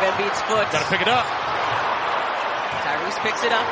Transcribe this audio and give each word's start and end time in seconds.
of 0.00 0.14
Embiid's 0.16 0.40
foot. 0.48 0.64
Got 0.72 0.82
to 0.82 0.88
pick 0.88 1.02
it 1.02 1.08
up. 1.08 1.26
Tyrese 2.80 3.20
picks 3.20 3.44
it 3.44 3.52
up, 3.52 3.68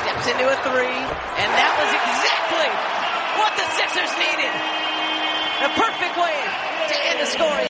steps 0.00 0.26
into 0.32 0.48
a 0.48 0.56
three, 0.64 0.96
and 0.96 1.50
that 1.52 1.72
was 1.76 1.92
exactly 1.92 2.68
what 3.36 3.52
the 3.52 3.68
Sixers 3.76 4.12
needed. 4.16 4.48
A 5.60 5.68
perfect 5.76 6.16
way 6.16 6.32
to 6.88 6.96
end 7.08 7.20
the 7.20 7.28
scoring. 7.28 7.68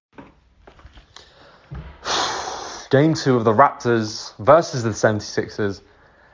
Game 2.91 3.15
two 3.15 3.37
of 3.37 3.45
the 3.45 3.53
Raptors 3.53 4.33
versus 4.39 4.85
the 4.85 4.91
76ers. 4.91 5.81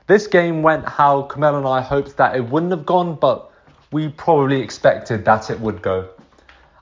This 0.06 0.26
game 0.26 0.62
went 0.62 0.86
how 0.86 1.22
Kamel 1.22 1.56
and 1.56 1.66
I 1.66 1.80
hoped 1.80 2.18
that 2.18 2.36
it 2.36 2.46
wouldn't 2.46 2.72
have 2.72 2.84
gone, 2.84 3.14
but 3.14 3.50
we 3.90 4.08
probably 4.08 4.60
expected 4.60 5.24
that 5.24 5.48
it 5.48 5.58
would 5.60 5.80
go. 5.80 6.10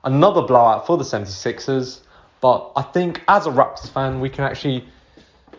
Another 0.02 0.42
blowout 0.42 0.88
for 0.88 0.98
the 0.98 1.04
76ers, 1.04 2.00
but 2.42 2.72
I 2.74 2.82
think 2.82 3.22
as 3.28 3.46
a 3.46 3.50
Raptors 3.50 3.88
fan, 3.88 4.20
we 4.20 4.28
can 4.28 4.42
actually 4.42 4.84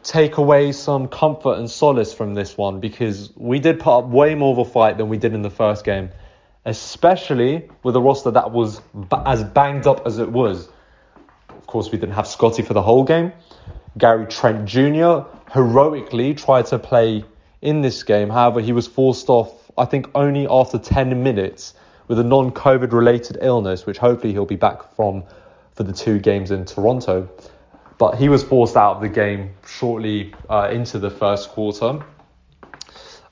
take 0.04 0.36
away 0.36 0.74
some 0.74 1.08
comfort 1.08 1.58
and 1.58 1.72
solace 1.72 2.14
from 2.14 2.34
this 2.34 2.58
one 2.58 2.82
because 2.82 3.32
we 3.38 3.60
did 3.60 3.80
put 3.80 4.00
up 4.00 4.06
way 4.10 4.36
more 4.36 4.52
of 4.52 4.58
a 4.58 4.70
fight 4.70 4.98
than 4.98 5.08
we 5.08 5.18
did 5.18 5.34
in 5.34 5.44
the 5.44 5.50
first 5.50 5.86
game, 5.86 6.10
especially 6.66 7.70
with 7.84 7.96
a 7.96 8.02
roster 8.02 8.32
that 8.32 8.52
was 8.52 8.82
as 9.26 9.46
banged 9.46 9.88
up 9.88 10.06
as 10.06 10.20
it 10.20 10.30
was. 10.30 10.68
Of 11.48 11.68
course, 11.68 11.90
we 11.90 11.98
didn't 11.98 12.16
have 12.16 12.28
Scottie 12.28 12.64
for 12.64 12.74
the 12.74 12.82
whole 12.82 13.06
game. 13.06 13.32
Gary 13.98 14.26
Trent 14.28 14.66
Jr. 14.66 15.22
heroically 15.54 16.34
tried 16.34 16.66
to 16.66 16.80
play 16.80 17.24
in 17.62 17.80
this 17.80 18.04
game. 18.04 18.30
However, 18.30 18.60
he 18.60 18.74
was 18.74 18.88
forced 18.88 19.30
off, 19.30 19.72
I 19.78 19.86
think, 19.86 20.10
only 20.16 20.48
after 20.50 20.78
10 20.78 21.24
minutes 21.24 21.76
with 22.10 22.20
a 22.20 22.26
non 22.26 22.52
COVID 22.52 22.92
related 22.92 23.38
illness, 23.42 23.86
which 23.86 24.00
hopefully 24.00 24.34
he'll 24.34 24.46
be 24.46 24.58
back 24.58 24.94
from 24.98 25.24
for 25.76 25.84
the 25.84 25.94
two 25.94 26.20
games 26.20 26.52
in 26.52 26.66
Toronto. 26.66 27.30
But 27.98 28.16
he 28.16 28.30
was 28.30 28.44
forced 28.44 28.76
out 28.76 28.96
of 28.96 29.02
the 29.02 29.10
game 29.10 29.54
shortly 29.66 30.34
uh, 30.50 30.70
into 30.72 31.00
the 31.00 31.10
first 31.10 31.50
quarter. 31.50 32.04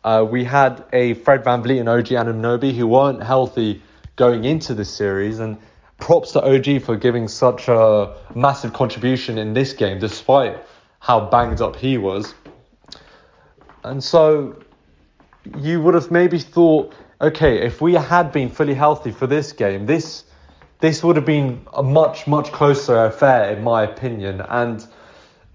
Uh, 0.03 0.25
we 0.29 0.43
had 0.43 0.83
a 0.93 1.13
Fred 1.13 1.43
VanVleet 1.43 1.79
and 1.79 1.89
OG 1.89 2.07
Anunoby 2.07 2.75
who 2.75 2.87
weren't 2.87 3.21
healthy 3.21 3.81
going 4.15 4.45
into 4.45 4.73
this 4.73 4.89
series, 4.89 5.39
and 5.39 5.57
props 5.99 6.33
to 6.33 6.43
OG 6.43 6.81
for 6.83 6.97
giving 6.97 7.27
such 7.27 7.67
a 7.67 8.15
massive 8.35 8.73
contribution 8.73 9.37
in 9.37 9.53
this 9.53 9.73
game, 9.73 9.99
despite 9.99 10.57
how 10.99 11.29
banged 11.29 11.61
up 11.61 11.75
he 11.75 11.97
was. 11.97 12.33
And 13.83 14.03
so 14.03 14.61
you 15.57 15.81
would 15.81 15.93
have 15.93 16.11
maybe 16.11 16.39
thought, 16.39 16.93
okay, 17.19 17.65
if 17.65 17.81
we 17.81 17.93
had 17.93 18.31
been 18.31 18.49
fully 18.49 18.73
healthy 18.73 19.11
for 19.11 19.27
this 19.27 19.53
game, 19.53 19.85
this 19.85 20.23
this 20.81 21.03
would 21.03 21.15
have 21.15 21.25
been 21.25 21.61
a 21.73 21.83
much 21.83 22.27
much 22.27 22.51
closer 22.51 23.05
affair 23.05 23.55
in 23.55 23.63
my 23.63 23.83
opinion. 23.83 24.41
And 24.41 24.85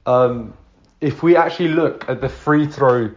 um, 0.07 0.55
if 1.01 1.23
we 1.23 1.37
actually 1.37 1.69
look 1.69 2.09
at 2.09 2.21
the 2.21 2.29
free 2.29 2.67
throw 2.67 3.11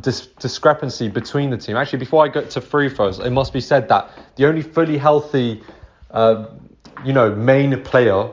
dis- 0.00 0.26
discrepancy 0.38 1.08
between 1.08 1.50
the 1.50 1.56
team, 1.56 1.76
actually 1.76 1.98
before 1.98 2.24
I 2.24 2.28
get 2.28 2.50
to 2.50 2.60
free 2.60 2.88
throws, 2.88 3.18
it 3.18 3.30
must 3.30 3.52
be 3.52 3.60
said 3.60 3.88
that 3.88 4.10
the 4.36 4.46
only 4.46 4.62
fully 4.62 4.98
healthy, 4.98 5.62
uh, 6.10 6.46
you 7.04 7.12
know, 7.12 7.34
main 7.34 7.82
player, 7.82 8.30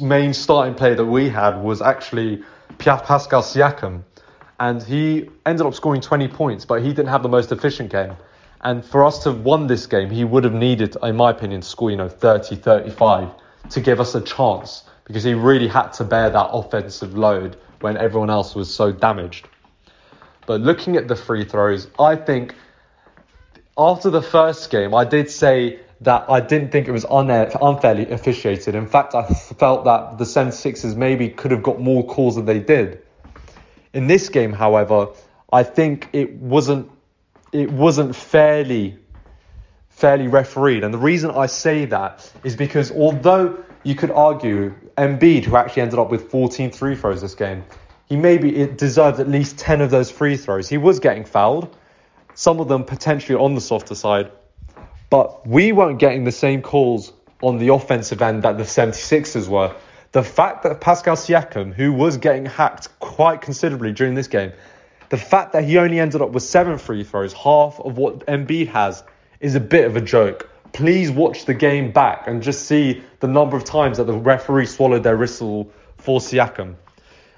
main 0.00 0.34
starting 0.34 0.74
player 0.74 0.94
that 0.94 1.06
we 1.06 1.28
had 1.28 1.62
was 1.62 1.80
actually 1.82 2.44
Pierre 2.78 2.98
Pascal 2.98 3.42
Siakam 3.42 4.02
and 4.60 4.82
he 4.82 5.30
ended 5.46 5.66
up 5.66 5.74
scoring 5.74 6.00
20 6.00 6.28
points, 6.28 6.64
but 6.64 6.82
he 6.82 6.88
didn't 6.88 7.08
have 7.08 7.22
the 7.22 7.28
most 7.28 7.50
efficient 7.50 7.90
game. 7.90 8.16
And 8.64 8.82
for 8.82 9.04
us 9.04 9.22
to 9.24 9.30
have 9.30 9.40
won 9.40 9.66
this 9.66 9.86
game, 9.86 10.08
he 10.08 10.24
would 10.24 10.44
have 10.44 10.54
needed, 10.54 10.96
in 11.02 11.16
my 11.16 11.30
opinion, 11.30 11.60
to 11.60 11.66
score, 11.66 11.90
you 11.90 11.98
know, 11.98 12.08
30, 12.08 12.56
35 12.56 13.28
to 13.70 13.80
give 13.80 14.00
us 14.00 14.14
a 14.14 14.20
chance 14.22 14.84
because 15.04 15.22
he 15.22 15.34
really 15.34 15.68
had 15.68 15.88
to 15.88 16.04
bear 16.04 16.30
that 16.30 16.48
offensive 16.50 17.16
load 17.16 17.56
when 17.80 17.98
everyone 17.98 18.30
else 18.30 18.54
was 18.54 18.74
so 18.74 18.90
damaged. 18.90 19.48
But 20.46 20.62
looking 20.62 20.96
at 20.96 21.08
the 21.08 21.16
free 21.16 21.44
throws, 21.44 21.88
I 21.98 22.16
think 22.16 22.54
after 23.76 24.08
the 24.08 24.22
first 24.22 24.70
game, 24.70 24.94
I 24.94 25.04
did 25.04 25.30
say 25.30 25.80
that 26.00 26.24
I 26.28 26.40
didn't 26.40 26.70
think 26.70 26.88
it 26.88 26.92
was 26.92 27.04
unfairly 27.10 28.10
officiated. 28.10 28.74
In 28.74 28.86
fact, 28.86 29.14
I 29.14 29.24
felt 29.24 29.84
that 29.84 30.18
the 30.18 30.24
76ers 30.24 30.96
maybe 30.96 31.28
could 31.28 31.50
have 31.50 31.62
got 31.62 31.80
more 31.80 32.06
calls 32.06 32.36
than 32.36 32.46
they 32.46 32.60
did. 32.60 33.02
In 33.92 34.06
this 34.06 34.28
game, 34.28 34.52
however, 34.52 35.08
I 35.52 35.62
think 35.62 36.08
it 36.12 36.32
wasn't 36.34 36.90
it 37.54 37.70
wasn't 37.70 38.14
fairly 38.14 38.98
fairly 39.88 40.26
refereed. 40.26 40.82
And 40.82 40.92
the 40.92 40.98
reason 40.98 41.30
I 41.30 41.46
say 41.46 41.84
that 41.86 42.30
is 42.42 42.56
because 42.56 42.90
although 42.90 43.62
you 43.84 43.94
could 43.94 44.10
argue 44.10 44.74
Embiid, 44.98 45.44
who 45.44 45.56
actually 45.56 45.82
ended 45.82 46.00
up 46.00 46.10
with 46.10 46.30
14 46.30 46.72
free 46.72 46.96
throws 46.96 47.22
this 47.22 47.36
game, 47.36 47.64
he 48.06 48.16
maybe 48.16 48.56
it 48.56 48.76
deserved 48.76 49.20
at 49.20 49.28
least 49.28 49.56
10 49.56 49.80
of 49.80 49.90
those 49.90 50.10
free 50.10 50.36
throws. 50.36 50.68
He 50.68 50.78
was 50.78 50.98
getting 50.98 51.24
fouled, 51.24 51.74
some 52.34 52.58
of 52.58 52.66
them 52.66 52.82
potentially 52.82 53.38
on 53.38 53.54
the 53.54 53.60
softer 53.60 53.94
side, 53.94 54.32
but 55.10 55.46
we 55.46 55.70
weren't 55.70 56.00
getting 56.00 56.24
the 56.24 56.32
same 56.32 56.60
calls 56.60 57.12
on 57.40 57.58
the 57.58 57.68
offensive 57.68 58.20
end 58.20 58.42
that 58.42 58.58
the 58.58 58.64
76ers 58.64 59.46
were. 59.46 59.76
The 60.10 60.24
fact 60.24 60.64
that 60.64 60.80
Pascal 60.80 61.14
Siakam, 61.14 61.72
who 61.72 61.92
was 61.92 62.16
getting 62.16 62.46
hacked 62.46 62.88
quite 62.98 63.42
considerably 63.42 63.92
during 63.92 64.14
this 64.14 64.26
game, 64.26 64.52
the 65.10 65.16
fact 65.16 65.52
that 65.52 65.64
he 65.64 65.78
only 65.78 66.00
ended 66.00 66.22
up 66.22 66.30
with 66.30 66.42
seven 66.42 66.78
free 66.78 67.04
throws, 67.04 67.32
half 67.32 67.78
of 67.80 67.98
what 67.98 68.26
Embiid 68.26 68.68
has, 68.68 69.04
is 69.40 69.54
a 69.54 69.60
bit 69.60 69.84
of 69.84 69.96
a 69.96 70.00
joke. 70.00 70.50
Please 70.72 71.10
watch 71.10 71.44
the 71.44 71.54
game 71.54 71.92
back 71.92 72.26
and 72.26 72.42
just 72.42 72.66
see 72.66 73.02
the 73.20 73.28
number 73.28 73.56
of 73.56 73.64
times 73.64 73.98
that 73.98 74.04
the 74.04 74.14
referee 74.14 74.66
swallowed 74.66 75.02
their 75.02 75.16
whistle 75.16 75.70
for 75.98 76.20
Siakam. 76.20 76.76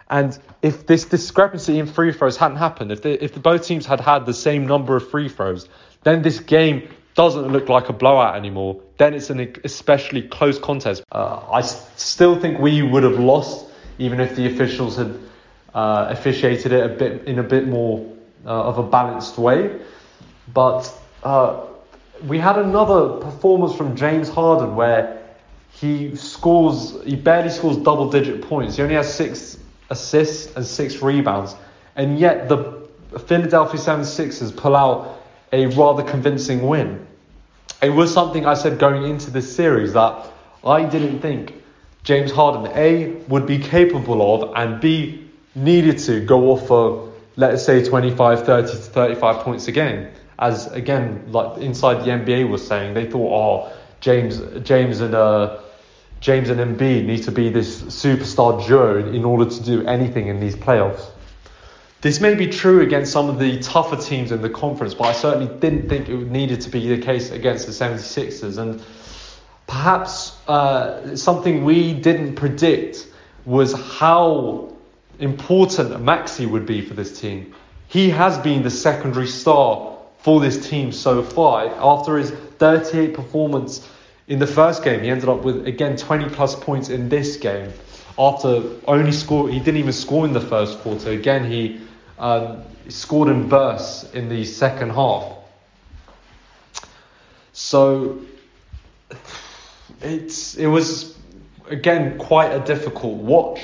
And 0.08 0.38
if 0.62 0.86
this 0.86 1.04
discrepancy 1.04 1.78
in 1.78 1.86
free 1.86 2.12
throws 2.12 2.36
hadn't 2.36 2.58
happened, 2.58 2.92
if, 2.92 3.02
the, 3.02 3.22
if 3.22 3.34
the 3.34 3.40
both 3.40 3.66
teams 3.66 3.84
had 3.84 4.00
had 4.00 4.24
the 4.24 4.34
same 4.34 4.66
number 4.66 4.96
of 4.96 5.10
free 5.10 5.28
throws, 5.28 5.68
then 6.04 6.22
this 6.22 6.38
game 6.38 6.88
doesn't 7.14 7.48
look 7.48 7.68
like 7.68 7.88
a 7.88 7.92
blowout 7.92 8.36
anymore, 8.36 8.80
then 8.98 9.14
it's 9.14 9.30
an 9.30 9.54
especially 9.64 10.22
close 10.22 10.58
contest. 10.58 11.02
Uh, 11.10 11.40
I 11.50 11.62
still 11.62 12.38
think 12.38 12.58
we 12.60 12.82
would 12.82 13.02
have 13.02 13.18
lost 13.18 13.66
even 13.98 14.20
if 14.20 14.36
the 14.36 14.46
officials 14.46 14.96
had 14.96 15.18
uh, 15.74 16.06
officiated 16.10 16.72
it 16.72 16.84
a 16.84 16.88
bit 16.88 17.24
in 17.26 17.38
a 17.38 17.42
bit 17.42 17.66
more 17.66 18.10
uh, 18.44 18.48
of 18.48 18.78
a 18.78 18.82
balanced 18.82 19.38
way. 19.38 19.78
But 20.52 20.92
uh, 21.22 21.66
we 22.26 22.38
had 22.38 22.58
another 22.58 23.20
performance 23.20 23.74
from 23.74 23.96
James 23.96 24.28
Harden 24.28 24.76
where 24.76 25.22
he 25.72 26.16
scores, 26.16 26.96
he 27.04 27.16
barely 27.16 27.50
scores 27.50 27.76
double 27.78 28.10
digit 28.10 28.42
points. 28.42 28.76
He 28.76 28.82
only 28.82 28.94
has 28.94 29.12
six 29.12 29.58
assists 29.90 30.54
and 30.56 30.64
six 30.64 31.02
rebounds, 31.02 31.54
and 31.96 32.18
yet 32.18 32.48
the 32.48 32.86
Philadelphia 33.26 33.78
76ers 33.78 34.56
pull 34.56 34.74
out 34.74 35.22
a 35.52 35.66
rather 35.66 36.02
convincing 36.02 36.66
win. 36.66 37.06
It 37.82 37.90
was 37.90 38.12
something 38.12 38.46
I 38.46 38.54
said 38.54 38.78
going 38.78 39.04
into 39.04 39.30
this 39.30 39.54
series 39.54 39.92
that 39.92 40.26
I 40.64 40.84
didn't 40.84 41.20
think 41.20 41.62
James 42.04 42.30
Harden 42.30 42.72
A 42.74 43.12
would 43.28 43.46
be 43.46 43.58
capable 43.58 44.34
of 44.34 44.52
and 44.56 44.80
B 44.80 45.25
needed 45.56 45.98
to 45.98 46.20
go 46.24 46.50
off 46.52 46.68
for 46.68 47.12
let's 47.36 47.64
say 47.64 47.82
25 47.82 48.46
30 48.46 48.70
to 48.70 48.76
35 48.76 49.36
points 49.42 49.66
a 49.68 49.72
game 49.72 50.08
as 50.38 50.66
again 50.72 51.24
like 51.32 51.58
inside 51.58 52.04
the 52.04 52.10
NBA 52.10 52.48
was 52.48 52.66
saying 52.66 52.94
they 52.94 53.10
thought 53.10 53.32
oh 53.32 53.76
James 54.00 54.40
James 54.62 55.00
and 55.00 55.14
uh 55.14 55.58
James 56.20 56.48
and 56.48 56.60
Embiid 56.60 57.04
need 57.04 57.24
to 57.24 57.32
be 57.32 57.50
this 57.50 57.82
superstar 57.82 58.66
duo 58.66 58.98
in 59.12 59.24
order 59.24 59.50
to 59.50 59.62
do 59.62 59.86
anything 59.86 60.28
in 60.28 60.40
these 60.40 60.56
playoffs. 60.56 61.10
This 62.00 62.20
may 62.20 62.34
be 62.34 62.46
true 62.46 62.80
against 62.80 63.12
some 63.12 63.28
of 63.28 63.38
the 63.38 63.60
tougher 63.60 63.96
teams 63.96 64.32
in 64.32 64.42
the 64.42 64.50
conference, 64.50 64.94
but 64.94 65.04
I 65.04 65.12
certainly 65.12 65.52
didn't 65.60 65.88
think 65.88 66.08
it 66.08 66.16
needed 66.30 66.62
to 66.62 66.70
be 66.70 66.88
the 66.88 67.02
case 67.02 67.30
against 67.30 67.66
the 67.66 67.72
76ers. 67.72 68.58
And 68.58 68.82
perhaps 69.66 70.36
uh, 70.48 71.16
something 71.16 71.64
we 71.64 71.92
didn't 71.94 72.36
predict 72.36 73.08
was 73.44 73.72
how 73.72 74.75
important 75.18 76.00
Maxey 76.02 76.46
would 76.46 76.66
be 76.66 76.80
for 76.80 76.94
this 76.94 77.20
team. 77.20 77.54
He 77.88 78.10
has 78.10 78.38
been 78.38 78.62
the 78.62 78.70
secondary 78.70 79.26
star 79.26 79.96
for 80.18 80.40
this 80.40 80.68
team 80.68 80.92
so 80.92 81.22
far. 81.22 81.66
After 81.66 82.16
his 82.16 82.30
38 82.30 83.14
performance 83.14 83.88
in 84.26 84.38
the 84.38 84.46
first 84.46 84.82
game, 84.82 85.02
he 85.02 85.10
ended 85.10 85.28
up 85.28 85.42
with 85.42 85.66
again 85.66 85.96
20 85.96 86.30
plus 86.30 86.54
points 86.54 86.88
in 86.88 87.08
this 87.08 87.36
game. 87.36 87.72
After 88.18 88.62
only 88.88 89.12
score, 89.12 89.48
he 89.48 89.58
didn't 89.58 89.76
even 89.76 89.92
score 89.92 90.24
in 90.24 90.32
the 90.32 90.40
first 90.40 90.78
quarter. 90.80 91.10
Again, 91.10 91.50
he 91.50 91.80
um, 92.18 92.62
scored 92.88 93.28
in 93.28 93.48
bursts 93.48 94.12
in 94.14 94.28
the 94.28 94.44
second 94.44 94.90
half. 94.90 95.32
So 97.52 98.18
it's 100.00 100.56
it 100.56 100.66
was 100.66 101.16
again 101.68 102.18
quite 102.18 102.52
a 102.52 102.60
difficult 102.60 103.14
watch. 103.14 103.60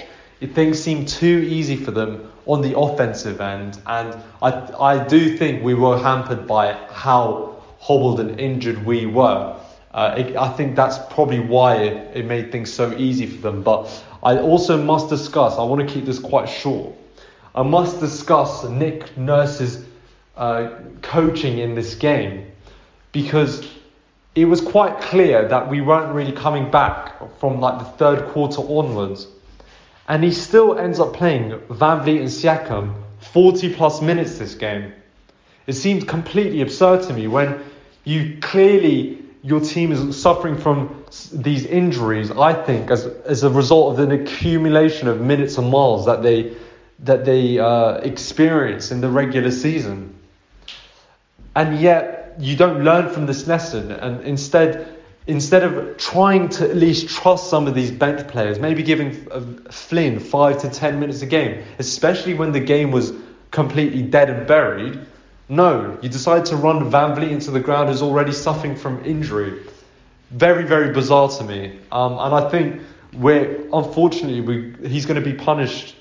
Things 0.55 0.83
seemed 0.83 1.09
too 1.09 1.47
easy 1.49 1.77
for 1.77 1.93
them 1.93 2.31
on 2.47 2.63
the 2.63 2.77
offensive 2.77 3.41
end, 3.41 3.81
and 3.87 4.17
I 4.41 4.51
I 4.79 5.05
do 5.05 5.37
think 5.37 5.63
we 5.63 5.75
were 5.75 5.99
hampered 5.99 6.47
by 6.47 6.73
how 6.91 7.57
hobbled 7.79 8.21
and 8.21 8.41
injured 8.41 8.85
we 8.85 9.07
were. 9.07 9.57
Uh, 9.93 10.15
it, 10.17 10.37
I 10.37 10.49
think 10.49 10.75
that's 10.75 10.99
probably 11.13 11.41
why 11.41 11.77
it, 11.77 12.17
it 12.17 12.25
made 12.25 12.51
things 12.51 12.73
so 12.73 12.97
easy 12.97 13.27
for 13.27 13.43
them. 13.43 13.63
But 13.63 13.89
I 14.23 14.39
also 14.39 14.83
must 14.83 15.11
discuss, 15.11 15.59
I 15.59 15.65
want 15.65 15.87
to 15.87 15.93
keep 15.93 16.07
this 16.07 16.19
quite 16.19 16.49
short. 16.49 16.95
I 17.55 17.63
must 17.63 18.01
discuss 18.01 18.65
Nick 18.65 19.17
Nurse's 19.19 19.85
uh, 20.37 20.79
coaching 21.03 21.59
in 21.59 21.75
this 21.75 21.95
game 21.95 22.51
because 23.11 23.69
it 24.35 24.47
was 24.47 24.63
quite 24.63 25.01
clear 25.03 25.47
that 25.49 25.69
we 25.69 25.83
weren't 25.83 26.15
really 26.15 26.33
coming 26.33 26.71
back 26.71 27.13
from 27.39 27.61
like 27.61 27.79
the 27.79 27.85
third 27.85 28.29
quarter 28.29 28.63
onwards. 28.63 29.27
And 30.09 30.25
he 30.25 30.33
still 30.33 30.79
ends 30.79 30.99
up 30.99 31.15
playing 31.15 31.51
VanVleet 31.69 32.21
and 32.21 32.29
Siakam 32.29 32.95
40 33.21 33.75
plus 33.75 34.03
minutes 34.03 34.39
this 34.39 34.55
game. 34.55 34.93
It 35.67 35.75
seemed 35.75 36.09
completely 36.09 36.61
absurd 36.61 37.03
to 37.05 37.15
me 37.15 37.29
when 37.29 37.63
you 38.05 38.39
clearly 38.41 39.23
your 39.43 39.61
team 39.61 39.93
is 39.93 40.21
suffering 40.21 40.57
from 40.57 41.05
these 41.33 41.65
injuries. 41.67 42.31
I 42.31 42.53
think 42.53 42.91
as 42.91 43.07
as 43.07 43.43
a 43.43 43.51
result 43.51 43.93
of 43.93 44.11
an 44.11 44.13
accumulation 44.21 45.09
of 45.09 45.21
minutes 45.21 45.59
and 45.59 45.71
miles 45.71 46.07
that 46.07 46.23
they 46.23 46.57
that 47.01 47.25
they 47.25 47.59
uh, 47.59 47.95
experience 47.95 48.93
in 48.93 49.01
the 49.01 49.09
regular 49.09 49.51
season, 49.51 50.15
and 51.55 51.79
yet 51.81 52.37
you 52.39 52.57
don't 52.57 52.85
learn 52.85 53.09
from 53.11 53.27
this 53.27 53.47
lesson, 53.47 53.93
and 53.93 54.25
instead. 54.25 54.89
Instead 55.27 55.63
of 55.63 55.97
trying 55.99 56.49
to 56.49 56.69
at 56.69 56.77
least 56.77 57.09
trust 57.09 57.49
some 57.49 57.69
of 57.69 57.75
these 57.75 57.93
bench 57.93 58.27
players, 58.29 58.59
maybe 58.59 58.83
giving 58.83 59.13
Flynn 59.71 60.19
five 60.19 60.61
to 60.63 60.69
ten 60.69 60.99
minutes 60.99 61.23
a 61.23 61.27
game, 61.27 61.63
especially 61.79 62.35
when 62.35 62.51
the 62.51 62.61
game 62.61 62.91
was 62.91 63.13
completely 63.53 64.03
dead 64.03 64.29
and 64.31 64.47
buried, 64.49 64.99
no, 65.49 65.99
you 66.03 66.09
decide 66.09 66.47
to 66.47 66.57
run 66.57 66.91
VanVleet 66.91 67.31
into 67.31 67.51
the 67.51 67.61
ground 67.61 67.89
who's 67.89 68.03
already 68.03 68.33
suffering 68.33 68.75
from 68.75 69.05
injury. 69.05 69.63
Very, 70.31 70.65
very 70.65 70.93
bizarre 70.93 71.29
to 71.29 71.45
me. 71.45 71.79
Um, 71.93 72.13
and 72.19 72.35
I 72.35 72.49
think 72.49 72.81
we're, 73.13 73.69
unfortunately, 73.73 74.41
we, 74.41 74.89
he's 74.89 75.05
going 75.07 75.23
to 75.23 75.31
be 75.31 75.37
punished 75.37 75.95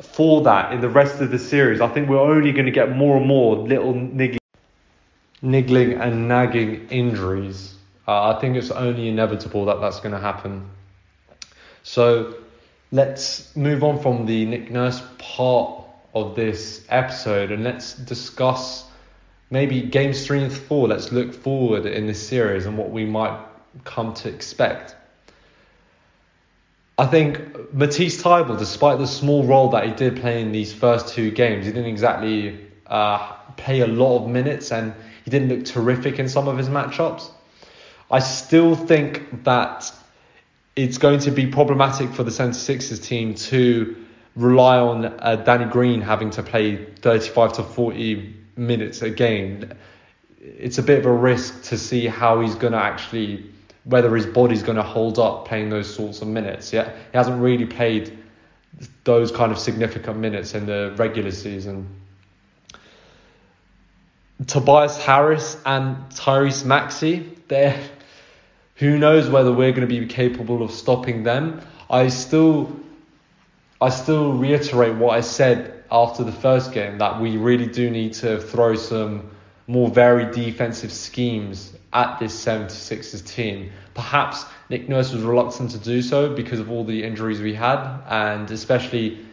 for 0.00 0.42
that 0.42 0.72
in 0.72 0.80
the 0.80 0.88
rest 0.88 1.20
of 1.20 1.30
the 1.30 1.38
series. 1.38 1.80
I 1.80 1.88
think 1.88 2.08
we're 2.08 2.18
only 2.18 2.52
going 2.52 2.66
to 2.66 2.72
get 2.72 2.96
more 2.96 3.16
and 3.16 3.26
more 3.26 3.56
little 3.56 3.94
niggling, 3.94 4.38
niggling 5.42 5.94
and 5.94 6.28
nagging 6.28 6.88
injuries. 6.88 7.74
Uh, 8.06 8.34
I 8.34 8.40
think 8.40 8.56
it's 8.56 8.70
only 8.70 9.08
inevitable 9.08 9.64
that 9.66 9.80
that's 9.80 10.00
going 10.00 10.12
to 10.12 10.20
happen. 10.20 10.68
So 11.82 12.34
let's 12.92 13.54
move 13.56 13.82
on 13.82 14.00
from 14.00 14.26
the 14.26 14.44
Nick 14.44 14.70
Nurse 14.70 15.02
part 15.18 15.84
of 16.14 16.36
this 16.36 16.84
episode 16.88 17.50
and 17.50 17.64
let's 17.64 17.94
discuss 17.94 18.86
maybe 19.50 19.82
games 19.82 20.26
three 20.26 20.42
and 20.42 20.52
four. 20.52 20.88
Let's 20.88 21.12
look 21.12 21.34
forward 21.34 21.86
in 21.86 22.06
this 22.06 22.26
series 22.26 22.66
and 22.66 22.78
what 22.78 22.90
we 22.90 23.04
might 23.04 23.38
come 23.84 24.14
to 24.14 24.28
expect. 24.28 24.94
I 26.96 27.06
think 27.06 27.74
Matisse 27.74 28.22
Thybulle, 28.22 28.58
despite 28.58 28.98
the 28.98 29.06
small 29.06 29.44
role 29.44 29.70
that 29.70 29.84
he 29.86 29.92
did 29.92 30.20
play 30.20 30.40
in 30.40 30.52
these 30.52 30.72
first 30.72 31.08
two 31.08 31.32
games, 31.32 31.66
he 31.66 31.72
didn't 31.72 31.90
exactly 31.90 32.60
uh, 32.86 33.32
play 33.56 33.80
a 33.80 33.86
lot 33.86 34.22
of 34.22 34.30
minutes 34.30 34.70
and 34.70 34.94
he 35.24 35.30
didn't 35.30 35.48
look 35.48 35.64
terrific 35.64 36.18
in 36.20 36.28
some 36.28 36.46
of 36.46 36.56
his 36.56 36.68
matchups. 36.68 37.30
I 38.10 38.18
still 38.18 38.74
think 38.74 39.44
that 39.44 39.92
it's 40.76 40.98
going 40.98 41.20
to 41.20 41.30
be 41.30 41.46
problematic 41.46 42.10
for 42.10 42.22
the 42.22 42.30
76ers 42.30 43.02
team 43.02 43.34
to 43.34 43.96
rely 44.36 44.78
on 44.78 45.04
uh, 45.04 45.36
Danny 45.36 45.66
Green 45.66 46.00
having 46.00 46.30
to 46.30 46.42
play 46.42 46.84
35 46.84 47.54
to 47.54 47.62
40 47.62 48.34
minutes 48.56 49.02
a 49.02 49.10
game, 49.10 49.72
it's 50.40 50.78
a 50.78 50.82
bit 50.82 50.98
of 50.98 51.06
a 51.06 51.12
risk 51.12 51.64
to 51.64 51.78
see 51.78 52.06
how 52.06 52.40
he's 52.40 52.54
going 52.54 52.72
to 52.72 52.78
actually, 52.78 53.50
whether 53.84 54.14
his 54.14 54.26
body's 54.26 54.62
going 54.62 54.76
to 54.76 54.82
hold 54.82 55.18
up 55.18 55.46
playing 55.46 55.70
those 55.70 55.92
sorts 55.92 56.20
of 56.20 56.28
minutes. 56.28 56.72
Yeah, 56.72 56.90
he 57.12 57.16
hasn't 57.16 57.40
really 57.40 57.66
played 57.66 58.18
those 59.04 59.30
kind 59.30 59.52
of 59.52 59.58
significant 59.58 60.18
minutes 60.18 60.54
in 60.54 60.66
the 60.66 60.94
regular 60.96 61.30
season. 61.30 61.88
Tobias 64.46 65.02
Harris 65.02 65.56
and 65.64 65.96
Tyrese 66.10 66.64
Maxey, 66.64 67.30
there, 67.46 67.78
who 68.76 68.98
knows 68.98 69.28
whether 69.28 69.52
we're 69.52 69.72
going 69.72 69.86
to 69.88 70.00
be 70.00 70.06
capable 70.06 70.62
of 70.62 70.70
stopping 70.70 71.22
them. 71.22 71.60
I 71.88 72.08
still 72.08 72.74
I 73.80 73.90
still 73.90 74.32
reiterate 74.32 74.94
what 74.94 75.16
I 75.16 75.20
said 75.20 75.84
after 75.90 76.24
the 76.24 76.32
first 76.32 76.72
game 76.72 76.98
that 76.98 77.20
we 77.20 77.36
really 77.36 77.66
do 77.66 77.90
need 77.90 78.14
to 78.14 78.40
throw 78.40 78.74
some 78.74 79.30
more 79.66 79.88
varied 79.88 80.32
defensive 80.32 80.92
schemes 80.92 81.72
at 81.92 82.18
this 82.18 82.44
76ers 82.44 83.26
team. 83.26 83.70
Perhaps 83.94 84.44
Nick 84.68 84.88
Nurse 84.88 85.12
was 85.12 85.22
reluctant 85.22 85.70
to 85.70 85.78
do 85.78 86.02
so 86.02 86.34
because 86.34 86.60
of 86.60 86.70
all 86.70 86.84
the 86.84 87.04
injuries 87.04 87.40
we 87.40 87.54
had, 87.54 88.00
and 88.08 88.50
especially 88.50 89.24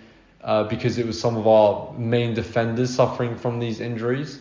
uh, 0.43 0.63
because 0.65 0.97
it 0.97 1.05
was 1.05 1.19
some 1.19 1.37
of 1.37 1.47
our 1.47 1.93
main 1.93 2.33
defenders 2.33 2.93
suffering 2.93 3.37
from 3.37 3.59
these 3.59 3.79
injuries. 3.79 4.39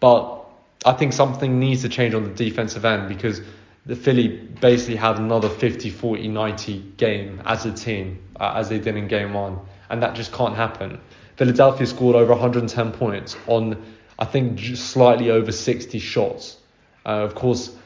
But 0.00 0.44
I 0.84 0.92
think 0.92 1.12
something 1.12 1.58
needs 1.58 1.82
to 1.82 1.88
change 1.88 2.14
on 2.14 2.24
the 2.24 2.30
defensive 2.30 2.84
end 2.84 3.08
because 3.08 3.40
the 3.86 3.96
Philly 3.96 4.28
basically 4.28 4.96
had 4.96 5.18
another 5.18 5.48
50, 5.48 5.90
40, 5.90 6.28
90 6.28 6.78
game 6.96 7.42
as 7.44 7.66
a 7.66 7.72
team, 7.72 8.22
uh, 8.40 8.54
as 8.56 8.68
they 8.68 8.78
did 8.78 8.96
in 8.96 9.08
game 9.08 9.34
one. 9.34 9.58
And 9.90 10.02
that 10.02 10.14
just 10.14 10.32
can't 10.32 10.56
happen. 10.56 11.00
Philadelphia 11.36 11.86
scored 11.86 12.16
over 12.16 12.32
110 12.32 12.92
points 12.92 13.36
on, 13.46 13.82
I 14.18 14.24
think, 14.24 14.58
slightly 14.76 15.30
over 15.30 15.52
60 15.52 15.98
shots. 15.98 16.56
Uh, 17.04 17.20
of 17.20 17.34
course, 17.34 17.76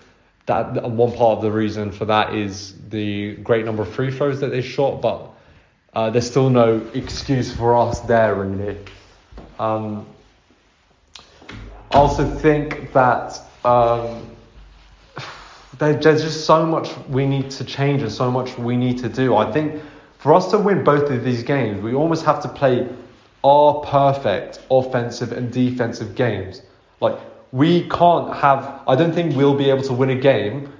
that 0.46 0.88
one 0.88 1.12
part 1.12 1.38
of 1.38 1.42
the 1.42 1.50
reason 1.50 1.90
for 1.90 2.04
that 2.04 2.34
is 2.34 2.74
the 2.88 3.34
great 3.36 3.64
number 3.64 3.82
of 3.82 3.92
free 3.92 4.12
throws 4.12 4.40
that 4.40 4.50
they 4.50 4.62
shot, 4.62 5.02
but 5.02 5.30
uh, 5.94 6.10
there's 6.10 6.30
still 6.30 6.48
no 6.48 6.86
excuse 6.94 7.52
for 7.52 7.76
us 7.76 8.00
there, 8.00 8.34
really. 8.36 8.78
Um, 9.58 10.06
I 11.90 11.96
also 11.96 12.24
think 12.24 12.92
that. 12.92 13.40
Um, 13.64 14.37
there's 15.78 16.22
just 16.22 16.44
so 16.44 16.66
much 16.66 16.96
we 17.08 17.26
need 17.26 17.50
to 17.52 17.64
change 17.64 18.02
and 18.02 18.12
so 18.12 18.30
much 18.30 18.58
we 18.58 18.76
need 18.76 18.98
to 18.98 19.08
do. 19.08 19.36
I 19.36 19.50
think 19.52 19.80
for 20.18 20.34
us 20.34 20.50
to 20.50 20.58
win 20.58 20.82
both 20.84 21.10
of 21.10 21.24
these 21.24 21.42
games, 21.42 21.80
we 21.82 21.94
almost 21.94 22.24
have 22.24 22.42
to 22.42 22.48
play 22.48 22.88
our 23.44 23.80
perfect 23.80 24.60
offensive 24.70 25.32
and 25.32 25.52
defensive 25.52 26.14
games. 26.14 26.62
Like, 27.00 27.18
we 27.52 27.88
can't 27.88 28.34
have, 28.34 28.82
I 28.86 28.96
don't 28.96 29.12
think 29.12 29.36
we'll 29.36 29.54
be 29.56 29.70
able 29.70 29.84
to 29.84 29.92
win 29.92 30.10
a 30.10 30.16
game 30.16 30.72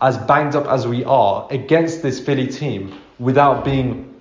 as 0.00 0.16
banged 0.16 0.54
up 0.54 0.66
as 0.66 0.86
we 0.86 1.04
are 1.04 1.46
against 1.50 2.02
this 2.02 2.20
Philly 2.20 2.46
team 2.46 2.98
without 3.18 3.64
being 3.64 4.13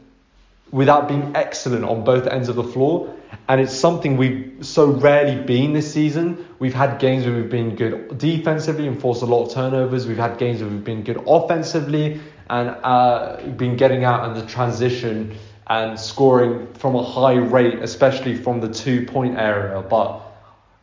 without 0.73 1.07
being 1.07 1.31
excellent 1.35 1.85
on 1.85 2.03
both 2.03 2.25
ends 2.25 2.49
of 2.49 2.55
the 2.55 2.63
floor. 2.63 3.15
And 3.47 3.61
it's 3.61 3.73
something 3.73 4.17
we've 4.17 4.57
so 4.61 4.87
rarely 4.87 5.41
been 5.41 5.73
this 5.73 5.93
season. 5.93 6.47
We've 6.57 6.73
had 6.73 6.99
games 6.99 7.25
where 7.25 7.35
we've 7.35 7.49
been 7.49 7.75
good 7.75 8.17
defensively 8.17 8.87
and 8.87 8.99
forced 8.99 9.21
a 9.21 9.25
lot 9.25 9.45
of 9.45 9.53
turnovers. 9.53 10.07
We've 10.07 10.17
had 10.17 10.39
games 10.39 10.61
where 10.61 10.69
we've 10.69 10.83
been 10.83 11.03
good 11.03 11.23
offensively 11.27 12.19
and 12.49 12.69
uh, 12.69 13.37
been 13.55 13.77
getting 13.77 14.03
out 14.03 14.27
in 14.27 14.33
the 14.33 14.45
transition 14.47 15.37
and 15.67 15.99
scoring 15.99 16.73
from 16.73 16.95
a 16.95 17.03
high 17.03 17.35
rate, 17.35 17.75
especially 17.75 18.35
from 18.35 18.59
the 18.59 18.73
two 18.73 19.05
point 19.05 19.37
area. 19.37 19.79
But 19.81 20.21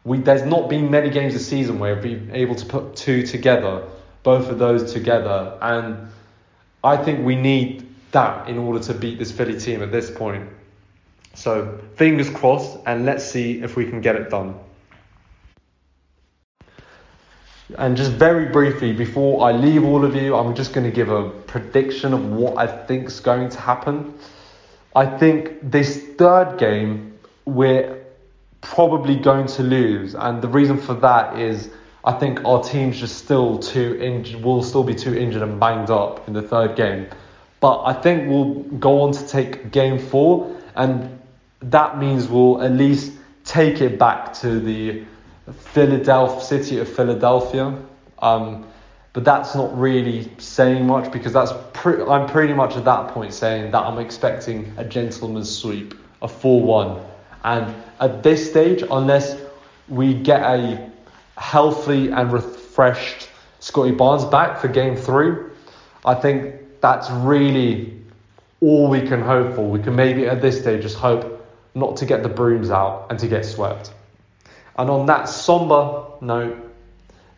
we, 0.04 0.18
there's 0.18 0.44
not 0.44 0.68
been 0.70 0.90
many 0.90 1.10
games 1.10 1.34
this 1.34 1.48
season 1.48 1.80
where 1.80 1.94
we've 1.94 2.02
been 2.02 2.30
able 2.32 2.54
to 2.54 2.66
put 2.66 2.94
two 2.94 3.26
together, 3.26 3.88
both 4.22 4.50
of 4.50 4.60
those 4.60 4.92
together. 4.92 5.58
And 5.60 6.10
I 6.84 6.96
think 6.96 7.26
we 7.26 7.34
need 7.34 7.89
that 8.12 8.48
in 8.48 8.58
order 8.58 8.80
to 8.84 8.94
beat 8.94 9.18
this 9.18 9.32
Philly 9.32 9.58
team 9.58 9.82
at 9.82 9.92
this 9.92 10.10
point. 10.10 10.48
So 11.34 11.78
fingers 11.94 12.28
crossed, 12.28 12.78
and 12.86 13.06
let's 13.06 13.24
see 13.24 13.62
if 13.62 13.76
we 13.76 13.88
can 13.88 14.00
get 14.00 14.16
it 14.16 14.30
done. 14.30 14.54
And 17.78 17.96
just 17.96 18.10
very 18.12 18.46
briefly, 18.46 18.92
before 18.92 19.44
I 19.48 19.52
leave 19.52 19.84
all 19.84 20.04
of 20.04 20.16
you, 20.16 20.34
I'm 20.34 20.56
just 20.56 20.72
going 20.72 20.84
to 20.84 20.90
give 20.90 21.08
a 21.08 21.30
prediction 21.30 22.12
of 22.12 22.32
what 22.32 22.58
I 22.58 22.66
think 22.66 23.06
is 23.06 23.20
going 23.20 23.48
to 23.50 23.60
happen. 23.60 24.14
I 24.96 25.06
think 25.06 25.70
this 25.70 26.04
third 26.18 26.58
game, 26.58 27.18
we're 27.44 28.04
probably 28.60 29.16
going 29.16 29.46
to 29.46 29.62
lose, 29.62 30.14
and 30.14 30.42
the 30.42 30.48
reason 30.48 30.78
for 30.78 30.94
that 30.94 31.38
is 31.38 31.70
I 32.04 32.12
think 32.12 32.44
our 32.44 32.62
team's 32.62 32.98
just 32.98 33.18
still 33.18 33.58
too 33.58 33.98
injured, 34.00 34.42
will 34.42 34.62
still 34.62 34.82
be 34.82 34.94
too 34.94 35.14
injured 35.14 35.42
and 35.42 35.60
banged 35.60 35.90
up 35.90 36.26
in 36.26 36.34
the 36.34 36.42
third 36.42 36.74
game. 36.74 37.06
But 37.60 37.84
I 37.84 37.92
think 37.92 38.28
we'll 38.28 38.54
go 38.78 39.02
on 39.02 39.12
to 39.12 39.26
take 39.26 39.70
game 39.70 39.98
four, 39.98 40.56
and 40.74 41.20
that 41.60 41.98
means 41.98 42.26
we'll 42.26 42.62
at 42.62 42.72
least 42.72 43.12
take 43.44 43.80
it 43.80 43.98
back 43.98 44.32
to 44.34 44.58
the 44.58 45.04
Philadelphia 45.52 46.40
city 46.42 46.78
of 46.78 46.88
Philadelphia. 46.88 47.76
Um, 48.18 48.66
but 49.12 49.24
that's 49.24 49.54
not 49.54 49.76
really 49.78 50.30
saying 50.38 50.86
much 50.86 51.10
because 51.10 51.32
that's 51.32 51.52
pre- 51.72 52.02
I'm 52.02 52.28
pretty 52.28 52.54
much 52.54 52.76
at 52.76 52.84
that 52.84 53.08
point 53.08 53.34
saying 53.34 53.72
that 53.72 53.82
I'm 53.82 53.98
expecting 53.98 54.72
a 54.76 54.84
gentleman's 54.84 55.54
sweep, 55.54 55.94
a 56.22 56.28
4-1. 56.28 57.04
And 57.42 57.74
at 57.98 58.22
this 58.22 58.48
stage, 58.48 58.84
unless 58.88 59.36
we 59.88 60.14
get 60.14 60.42
a 60.42 60.90
healthy 61.36 62.10
and 62.10 62.32
refreshed 62.32 63.28
Scottie 63.58 63.90
Barnes 63.90 64.24
back 64.24 64.60
for 64.60 64.68
game 64.68 64.94
three, 64.96 65.34
I 66.04 66.14
think 66.14 66.54
that's 66.80 67.10
really 67.10 68.00
all 68.60 68.88
we 68.88 69.00
can 69.02 69.22
hope 69.22 69.54
for. 69.54 69.68
We 69.68 69.82
can 69.82 69.96
maybe 69.96 70.26
at 70.26 70.42
this 70.42 70.60
stage 70.60 70.82
just 70.82 70.96
hope 70.96 71.46
not 71.74 71.96
to 71.98 72.06
get 72.06 72.22
the 72.22 72.28
brooms 72.28 72.70
out 72.70 73.06
and 73.10 73.18
to 73.18 73.28
get 73.28 73.44
swept. 73.44 73.92
And 74.76 74.90
on 74.90 75.06
that 75.06 75.28
somber 75.28 76.06
note, 76.20 76.56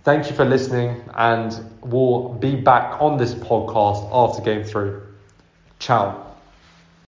thank 0.05 0.31
you 0.31 0.37
for 0.37 0.45
listening, 0.45 1.03
and 1.15 1.53
we'll 1.83 2.29
be 2.29 2.57
back 2.57 3.01
on 3.01 3.19
this 3.19 3.35
podcast 3.35 4.09
after 4.13 4.43
game 4.43 4.65
three. 4.65 4.93
Ciao. 5.79 6.32